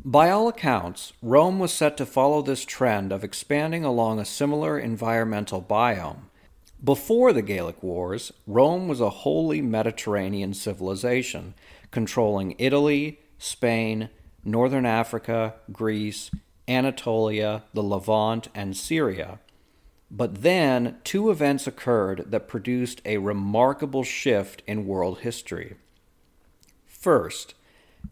By 0.04 0.28
all 0.28 0.48
accounts, 0.48 1.12
Rome 1.22 1.60
was 1.60 1.72
set 1.72 1.96
to 1.98 2.04
follow 2.04 2.42
this 2.42 2.64
trend 2.64 3.12
of 3.12 3.22
expanding 3.22 3.84
along 3.84 4.18
a 4.18 4.24
similar 4.24 4.76
environmental 4.76 5.62
biome. 5.62 6.22
Before 6.82 7.32
the 7.32 7.40
Gallic 7.40 7.80
Wars, 7.80 8.32
Rome 8.44 8.88
was 8.88 9.00
a 9.00 9.22
wholly 9.22 9.62
Mediterranean 9.62 10.52
civilization 10.52 11.54
controlling 11.92 12.56
Italy, 12.58 13.20
Spain, 13.38 14.08
northern 14.44 14.84
Africa, 14.84 15.54
Greece, 15.70 16.28
Anatolia, 16.68 17.64
the 17.72 17.82
Levant, 17.82 18.48
and 18.54 18.76
Syria. 18.76 19.40
But 20.10 20.42
then 20.42 20.96
two 21.04 21.30
events 21.30 21.66
occurred 21.66 22.24
that 22.28 22.48
produced 22.48 23.02
a 23.04 23.18
remarkable 23.18 24.04
shift 24.04 24.62
in 24.66 24.86
world 24.86 25.20
history. 25.20 25.76
First, 26.86 27.54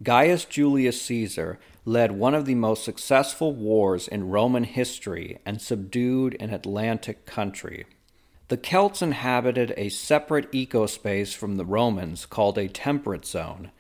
Gaius 0.03 0.45
Julius 0.45 1.01
Caesar 1.03 1.59
led 1.85 2.13
one 2.13 2.35
of 2.35 2.45
the 2.45 2.55
most 2.55 2.85
successful 2.85 3.53
wars 3.53 4.09
in 4.09 4.29
Roman 4.29 4.65
history 4.65 5.39
and 5.47 5.61
subdued 5.61 6.37
an 6.41 6.51
Atlantic 6.51 7.25
country. 7.27 7.87
The 8.49 8.57
Celts 8.57 9.03
inhabited 9.03 9.73
a 9.77 9.89
separate 9.89 10.53
ecospace 10.53 11.35
from 11.35 11.57
the 11.57 11.65
Romans 11.65 12.27
called 12.27 12.59
a 12.59 12.69
temperate 12.69 13.25
zone. 13.25 13.71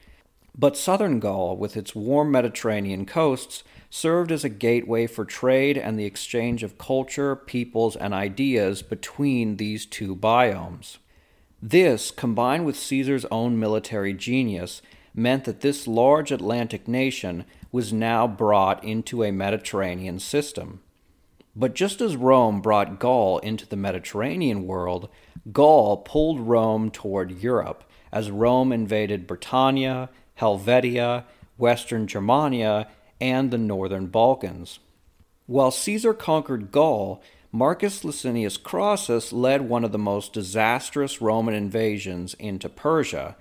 But 0.59 0.77
southern 0.77 1.21
Gaul, 1.21 1.57
with 1.57 1.77
its 1.77 1.95
warm 1.95 2.31
Mediterranean 2.31 3.05
coasts, 3.05 3.63
served 3.91 4.33
as 4.33 4.43
a 4.43 4.49
gateway 4.49 5.07
for 5.07 5.25
trade 5.25 5.77
and 5.77 5.99
the 5.99 6.07
exchange 6.07 6.63
of 6.63 6.79
culture, 6.79 7.37
peoples, 7.37 7.95
and 7.95 8.15
ideas 8.15 8.81
between 8.83 9.57
these 9.57 9.85
two 9.85 10.17
biomes. 10.17 10.97
This, 11.61 12.11
combined 12.11 12.65
with 12.65 12.77
Caesar's 12.77 13.27
own 13.27 13.59
military 13.59 14.15
genius, 14.15 14.81
meant 15.15 15.45
that 15.45 15.61
this 15.61 15.87
large 15.87 16.31
Atlantic 16.31 16.89
nation 16.89 17.45
was 17.73 17.93
now 17.93 18.27
brought 18.27 18.83
into 18.85 19.23
a 19.23 19.33
Mediterranean 19.33 20.19
system. 20.19 20.81
But 21.55 21.75
just 21.75 22.01
as 22.01 22.17
Rome 22.17 22.61
brought 22.61 22.99
Gaul 22.99 23.39
into 23.39 23.67
the 23.67 23.77
Mediterranean 23.77 24.67
world, 24.67 25.09
Gaul 25.53 25.99
pulled 25.99 26.41
Rome 26.41 26.91
toward 26.91 27.43
Europe 27.43 27.85
as 28.13 28.31
Rome 28.31 28.73
invaded 28.73 29.27
Britannia, 29.27 30.11
Helvetia, 30.37 31.25
Western 31.59 32.07
Germania, 32.07 32.89
and 33.21 33.51
the 33.51 33.59
northern 33.59 34.07
Balkans. 34.07 34.79
While 35.47 35.71
Caesar 35.71 36.15
conquered 36.15 36.73
Gaul, 36.73 37.23
Marcus 37.53 38.05
Licinius 38.05 38.57
Crassus 38.57 39.33
led 39.33 39.63
one 39.63 39.85
of 39.85 39.93
the 39.93 39.99
most 39.99 40.33
disastrous 40.33 41.23
Roman 41.23 41.55
invasions 41.55 42.35
into 42.35 42.69
Persia. 42.69 43.37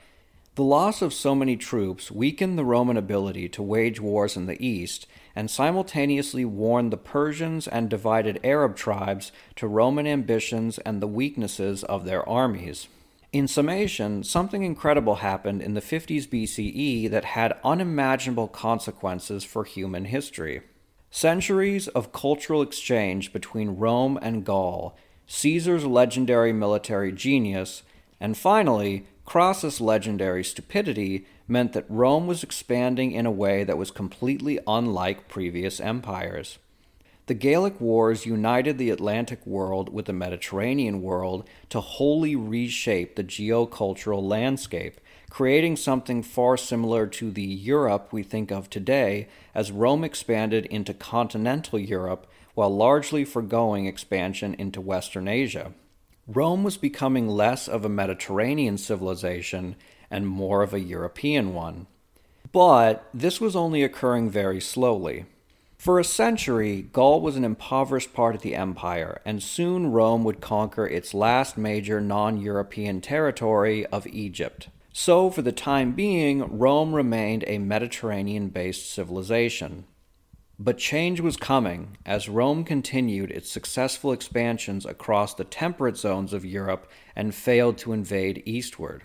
The 0.56 0.64
loss 0.64 1.02
of 1.02 1.14
so 1.14 1.36
many 1.36 1.58
troops 1.58 2.10
weakened 2.10 2.58
the 2.58 2.64
Roman 2.64 2.96
ability 2.96 3.50
to 3.50 3.62
wage 3.62 4.00
wars 4.00 4.38
in 4.38 4.46
the 4.46 4.66
east 4.66 5.06
and 5.36 5.52
simultaneously 5.52 6.46
warned 6.46 6.94
the 6.94 6.98
Persians 6.98 7.68
and 7.68 7.90
divided 7.90 8.40
Arab 8.42 8.78
tribes 8.78 9.34
to 9.58 9.68
Roman 9.68 10.08
ambitions 10.08 10.78
and 10.80 11.02
the 11.02 11.08
weaknesses 11.08 11.84
of 11.84 12.06
their 12.06 12.28
armies. 12.30 12.88
In 13.32 13.48
summation, 13.48 14.24
something 14.24 14.64
incredible 14.64 15.16
happened 15.16 15.62
in 15.62 15.74
the 15.74 15.82
50s 15.82 16.28
BCE 16.28 17.10
that 17.10 17.26
had 17.26 17.60
unimaginable 17.64 18.48
consequences 18.48 19.44
for 19.44 19.64
human 19.64 20.06
history. 20.06 20.62
Centuries 21.12 21.88
of 21.90 22.12
cultural 22.12 22.62
exchange 22.62 23.34
between 23.34 23.78
Rome 23.78 24.20
and 24.22 24.46
Gaul, 24.46 24.98
Caesar's 25.28 25.86
legendary 25.86 26.54
military 26.54 27.12
genius, 27.12 27.84
and 28.20 28.38
finally, 28.38 29.06
Crassus' 29.26 29.82
legendary 29.82 30.44
stupidity 30.44 31.26
meant 31.48 31.74
that 31.74 31.90
Rome 31.90 32.28
was 32.28 32.44
expanding 32.44 33.12
in 33.12 33.26
a 33.26 33.32
way 33.32 33.64
that 33.64 33.78
was 33.78 33.92
completely 33.92 34.60
unlike 34.68 35.28
previous 35.28 35.80
empires. 35.80 36.60
The 37.28 37.34
Gallic 37.34 37.82
Wars 37.82 38.28
united 38.28 38.78
the 38.78 38.92
Atlantic 38.92 39.44
world 39.48 39.92
with 39.92 40.06
the 40.06 40.14
Mediterranean 40.14 41.02
world 41.02 41.50
to 41.70 41.82
wholly 41.82 42.36
reshape 42.36 43.16
the 43.16 43.24
geocultural 43.24 44.22
landscape, 44.22 45.02
creating 45.32 45.78
something 45.78 46.22
far 46.22 46.56
similar 46.56 47.08
to 47.08 47.32
the 47.32 47.42
Europe 47.42 48.14
we 48.14 48.22
think 48.22 48.52
of 48.52 48.70
today 48.70 49.28
as 49.56 49.72
Rome 49.72 50.04
expanded 50.04 50.68
into 50.68 50.94
continental 50.94 51.80
Europe 51.80 52.28
while 52.54 52.70
largely 52.70 53.26
foregoing 53.26 53.88
expansion 53.88 54.54
into 54.60 54.80
Western 54.80 55.28
Asia. 55.28 55.74
Rome 56.28 56.64
was 56.64 56.78
becoming 56.78 57.28
less 57.28 57.68
of 57.68 57.84
a 57.84 57.90
Mediterranean 57.90 58.78
civilization 58.78 59.76
and 60.12 60.28
more 60.28 60.62
of 60.62 60.76
a 60.76 60.80
European 60.80 61.56
one. 61.56 61.88
But 62.52 63.10
this 63.16 63.42
was 63.42 63.56
only 63.56 63.82
occurring 63.82 64.30
very 64.30 64.62
slowly. 64.62 65.26
For 65.86 66.00
a 66.00 66.04
century, 66.04 66.82
Gaul 66.82 67.22
was 67.22 67.36
an 67.36 67.44
impoverished 67.44 68.12
part 68.12 68.34
of 68.34 68.42
the 68.42 68.56
empire, 68.56 69.22
and 69.24 69.44
soon 69.44 69.92
Rome 69.92 70.24
would 70.24 70.42
conquer 70.42 70.88
its 70.88 71.14
last 71.14 71.60
major 71.60 72.02
non 72.02 72.42
European 72.42 73.02
territory 73.02 73.86
of 73.86 74.08
Egypt. 74.08 74.70
So, 74.92 75.30
for 75.30 75.44
the 75.44 75.52
time 75.52 75.92
being, 75.92 76.58
Rome 76.58 76.96
remained 76.96 77.44
a 77.46 77.60
Mediterranean 77.60 78.50
based 78.50 78.92
civilization. 78.92 79.86
But 80.58 80.80
change 80.80 81.20
was 81.20 81.38
coming 81.38 82.00
as 82.04 82.30
Rome 82.30 82.64
continued 82.64 83.30
its 83.30 83.52
successful 83.52 84.12
expansions 84.12 84.88
across 84.88 85.36
the 85.36 85.44
temperate 85.44 85.98
zones 85.98 86.34
of 86.34 86.44
Europe 86.44 86.90
and 87.16 87.36
failed 87.36 87.78
to 87.78 87.94
invade 87.94 88.42
eastward. 88.48 89.04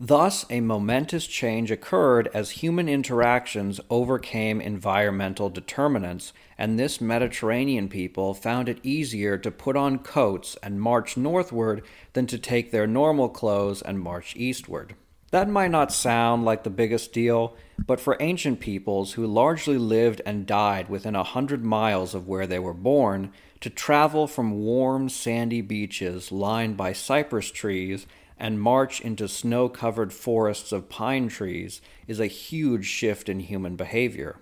Thus, 0.00 0.44
a 0.50 0.60
momentous 0.60 1.26
change 1.26 1.70
occurred 1.70 2.28
as 2.34 2.50
human 2.50 2.88
interactions 2.88 3.80
overcame 3.88 4.60
environmental 4.60 5.50
determinants, 5.50 6.32
and 6.58 6.78
this 6.78 7.00
Mediterranean 7.00 7.88
people 7.88 8.34
found 8.34 8.68
it 8.68 8.80
easier 8.82 9.38
to 9.38 9.52
put 9.52 9.76
on 9.76 10.00
coats 10.00 10.56
and 10.64 10.80
march 10.80 11.16
northward 11.16 11.84
than 12.12 12.26
to 12.26 12.38
take 12.38 12.72
their 12.72 12.88
normal 12.88 13.28
clothes 13.28 13.82
and 13.82 14.00
march 14.00 14.34
eastward. 14.36 14.96
That 15.30 15.48
might 15.48 15.70
not 15.70 15.92
sound 15.92 16.44
like 16.44 16.64
the 16.64 16.70
biggest 16.70 17.12
deal, 17.12 17.56
but 17.86 18.00
for 18.00 18.16
ancient 18.20 18.60
peoples 18.60 19.12
who 19.12 19.26
largely 19.26 19.78
lived 19.78 20.22
and 20.26 20.46
died 20.46 20.88
within 20.88 21.16
a 21.16 21.24
hundred 21.24 21.64
miles 21.64 22.14
of 22.14 22.26
where 22.26 22.46
they 22.46 22.58
were 22.58 22.74
born, 22.74 23.32
to 23.60 23.70
travel 23.70 24.26
from 24.26 24.60
warm, 24.60 25.08
sandy 25.08 25.60
beaches 25.60 26.30
lined 26.30 26.76
by 26.76 26.92
cypress 26.92 27.50
trees 27.50 28.06
and 28.44 28.60
march 28.60 29.00
into 29.00 29.26
snow 29.26 29.70
covered 29.70 30.12
forests 30.12 30.70
of 30.70 30.90
pine 30.90 31.28
trees 31.28 31.80
is 32.06 32.20
a 32.20 32.26
huge 32.26 32.84
shift 32.84 33.30
in 33.30 33.40
human 33.40 33.74
behavior. 33.74 34.36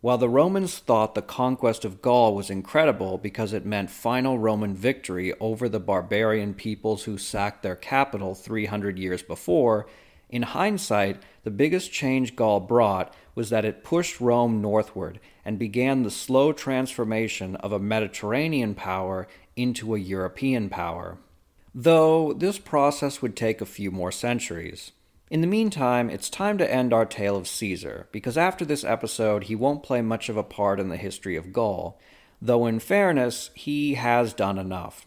While 0.00 0.18
the 0.18 0.28
Romans 0.28 0.80
thought 0.80 1.14
the 1.14 1.22
conquest 1.22 1.84
of 1.84 2.02
Gaul 2.02 2.34
was 2.34 2.50
incredible 2.50 3.18
because 3.18 3.52
it 3.52 3.64
meant 3.64 3.92
final 3.92 4.40
Roman 4.40 4.74
victory 4.74 5.32
over 5.38 5.68
the 5.68 5.78
barbarian 5.78 6.52
peoples 6.52 7.04
who 7.04 7.16
sacked 7.16 7.62
their 7.62 7.76
capital 7.76 8.34
300 8.34 8.98
years 8.98 9.22
before, 9.22 9.86
in 10.28 10.42
hindsight, 10.42 11.22
the 11.44 11.50
biggest 11.52 11.92
change 11.92 12.34
Gaul 12.34 12.58
brought 12.58 13.14
was 13.36 13.50
that 13.50 13.64
it 13.64 13.84
pushed 13.84 14.20
Rome 14.20 14.60
northward 14.60 15.20
and 15.44 15.60
began 15.60 16.02
the 16.02 16.10
slow 16.10 16.52
transformation 16.52 17.54
of 17.54 17.70
a 17.70 17.78
Mediterranean 17.78 18.74
power 18.74 19.28
into 19.54 19.94
a 19.94 20.00
European 20.00 20.68
power. 20.68 21.18
Though 21.74 22.34
this 22.34 22.58
process 22.58 23.22
would 23.22 23.34
take 23.34 23.60
a 23.60 23.66
few 23.66 23.90
more 23.90 24.12
centuries. 24.12 24.92
In 25.30 25.40
the 25.40 25.46
meantime, 25.46 26.10
it's 26.10 26.28
time 26.28 26.58
to 26.58 26.70
end 26.70 26.92
our 26.92 27.06
tale 27.06 27.36
of 27.36 27.48
Caesar, 27.48 28.08
because 28.12 28.36
after 28.36 28.66
this 28.66 28.84
episode, 28.84 29.44
he 29.44 29.54
won't 29.54 29.82
play 29.82 30.02
much 30.02 30.28
of 30.28 30.36
a 30.36 30.42
part 30.42 30.78
in 30.78 30.90
the 30.90 30.98
history 30.98 31.36
of 31.36 31.52
Gaul, 31.52 31.98
though 32.42 32.66
in 32.66 32.78
fairness, 32.78 33.50
he 33.54 33.94
has 33.94 34.34
done 34.34 34.58
enough. 34.58 35.06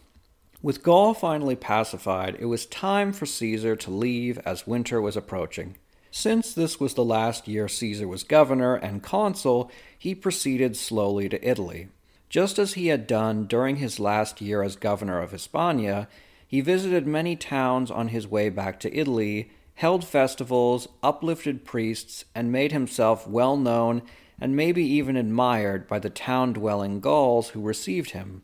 With 0.60 0.82
Gaul 0.82 1.14
finally 1.14 1.54
pacified, 1.54 2.36
it 2.40 2.46
was 2.46 2.66
time 2.66 3.12
for 3.12 3.26
Caesar 3.26 3.76
to 3.76 3.90
leave 3.92 4.38
as 4.38 4.66
winter 4.66 5.00
was 5.00 5.16
approaching. 5.16 5.76
Since 6.10 6.54
this 6.54 6.80
was 6.80 6.94
the 6.94 7.04
last 7.04 7.46
year 7.46 7.68
Caesar 7.68 8.08
was 8.08 8.24
governor 8.24 8.74
and 8.74 9.02
consul, 9.02 9.70
he 9.96 10.14
proceeded 10.14 10.76
slowly 10.76 11.28
to 11.28 11.48
Italy. 11.48 11.88
Just 12.28 12.58
as 12.58 12.72
he 12.72 12.88
had 12.88 13.06
done 13.06 13.46
during 13.46 13.76
his 13.76 14.00
last 14.00 14.40
year 14.40 14.64
as 14.64 14.74
governor 14.74 15.20
of 15.20 15.30
Hispania, 15.30 16.08
he 16.46 16.60
visited 16.60 17.06
many 17.06 17.36
towns 17.36 17.90
on 17.90 18.08
his 18.08 18.28
way 18.28 18.48
back 18.48 18.78
to 18.80 18.96
Italy 18.96 19.50
held 19.76 20.04
festivals, 20.04 20.88
uplifted 21.02 21.64
priests, 21.64 22.24
and 22.34 22.50
made 22.50 22.72
himself 22.72 23.28
well 23.28 23.56
known 23.56 24.02
and 24.40 24.56
maybe 24.56 24.82
even 24.82 25.16
admired 25.16 25.86
by 25.86 25.98
the 25.98 26.10
town 26.10 26.52
dwelling 26.52 27.00
Gauls 27.00 27.50
who 27.50 27.60
received 27.60 28.10
him. 28.10 28.42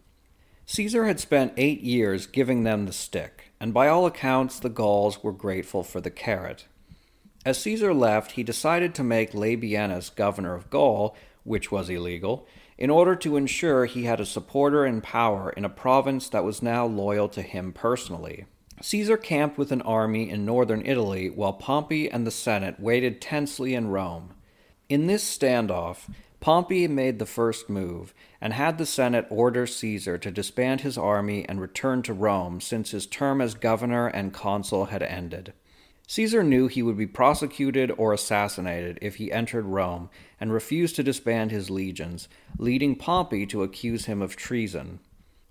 Caesar 0.66 1.06
had 1.06 1.20
spent 1.20 1.52
eight 1.56 1.80
years 1.80 2.26
giving 2.26 2.62
them 2.62 2.86
the 2.86 2.92
stick, 2.92 3.50
and 3.60 3.74
by 3.74 3.88
all 3.88 4.06
accounts 4.06 4.58
the 4.58 4.70
Gauls 4.70 5.22
were 5.22 5.32
grateful 5.32 5.82
for 5.82 6.00
the 6.00 6.10
carrot. 6.10 6.66
As 7.44 7.58
Caesar 7.58 7.92
left, 7.92 8.32
he 8.32 8.42
decided 8.42 8.94
to 8.94 9.02
make 9.02 9.32
Labienus 9.32 10.14
governor 10.14 10.54
of 10.54 10.70
Gaul, 10.70 11.16
which 11.44 11.72
was 11.72 11.90
illegal, 11.90 12.46
in 12.82 12.90
order 12.90 13.14
to 13.14 13.36
ensure 13.36 13.84
he 13.84 14.06
had 14.06 14.18
a 14.18 14.26
supporter 14.26 14.84
in 14.84 15.00
power 15.00 15.50
in 15.50 15.64
a 15.64 15.68
province 15.68 16.28
that 16.28 16.42
was 16.42 16.60
now 16.60 16.84
loyal 16.84 17.28
to 17.28 17.40
him 17.40 17.72
personally. 17.72 18.44
Caesar 18.80 19.16
camped 19.16 19.56
with 19.56 19.70
an 19.70 19.80
army 19.82 20.28
in 20.28 20.44
northern 20.44 20.84
Italy 20.84 21.30
while 21.30 21.52
Pompey 21.52 22.10
and 22.10 22.26
the 22.26 22.32
Senate 22.32 22.80
waited 22.80 23.20
tensely 23.20 23.72
in 23.72 23.86
Rome. 23.86 24.34
In 24.88 25.06
this 25.06 25.22
standoff, 25.22 26.12
Pompey 26.40 26.88
made 26.88 27.20
the 27.20 27.24
first 27.24 27.70
move 27.70 28.12
and 28.40 28.52
had 28.52 28.78
the 28.78 28.84
Senate 28.84 29.28
order 29.30 29.64
Caesar 29.64 30.18
to 30.18 30.32
disband 30.32 30.80
his 30.80 30.98
army 30.98 31.48
and 31.48 31.60
return 31.60 32.02
to 32.02 32.12
Rome 32.12 32.60
since 32.60 32.90
his 32.90 33.06
term 33.06 33.40
as 33.40 33.54
governor 33.54 34.08
and 34.08 34.34
consul 34.34 34.86
had 34.86 35.04
ended. 35.04 35.52
Caesar 36.12 36.42
knew 36.44 36.66
he 36.66 36.82
would 36.82 36.98
be 36.98 37.06
prosecuted 37.06 37.90
or 37.96 38.12
assassinated 38.12 38.98
if 39.00 39.14
he 39.14 39.32
entered 39.32 39.64
Rome 39.64 40.10
and 40.38 40.52
refused 40.52 40.94
to 40.96 41.02
disband 41.02 41.50
his 41.50 41.70
legions, 41.70 42.28
leading 42.58 42.96
Pompey 42.96 43.46
to 43.46 43.62
accuse 43.62 44.04
him 44.04 44.20
of 44.20 44.36
treason. 44.36 45.00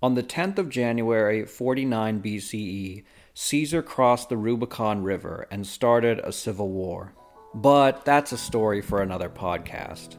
On 0.00 0.14
the 0.14 0.22
10th 0.22 0.58
of 0.58 0.68
January 0.68 1.44
49 1.44 2.22
BCE, 2.22 3.02
Caesar 3.34 3.82
crossed 3.82 4.28
the 4.28 4.36
Rubicon 4.36 5.02
River 5.02 5.48
and 5.50 5.66
started 5.66 6.20
a 6.20 6.30
civil 6.30 6.68
war. 6.68 7.12
But 7.54 8.04
that's 8.04 8.30
a 8.30 8.38
story 8.38 8.80
for 8.80 9.02
another 9.02 9.28
podcast. 9.28 10.16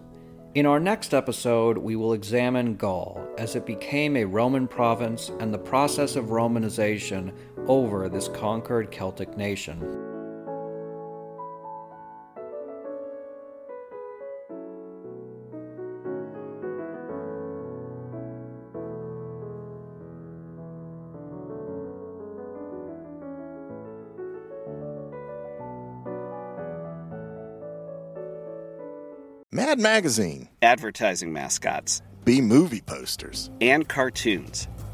In 0.56 0.66
our 0.66 0.80
next 0.82 1.14
episode, 1.14 1.78
we 1.78 1.96
will 1.96 2.12
examine 2.12 2.76
Gaul 2.76 3.26
as 3.38 3.56
it 3.56 3.66
became 3.66 4.18
a 4.18 4.26
Roman 4.26 4.68
province 4.68 5.32
and 5.40 5.54
the 5.54 5.58
process 5.58 6.18
of 6.18 6.26
Romanization 6.26 7.34
over 7.66 8.10
this 8.10 8.28
conquered 8.28 8.92
Celtic 8.92 9.38
nation. 9.38 10.13
Mad 29.74 29.82
Magazine, 29.82 30.50
advertising 30.62 31.34
mascots, 31.34 32.04
B 32.24 32.42
movie 32.42 32.82
posters, 32.82 33.50
and 33.60 33.90
cartoons. 33.90 34.68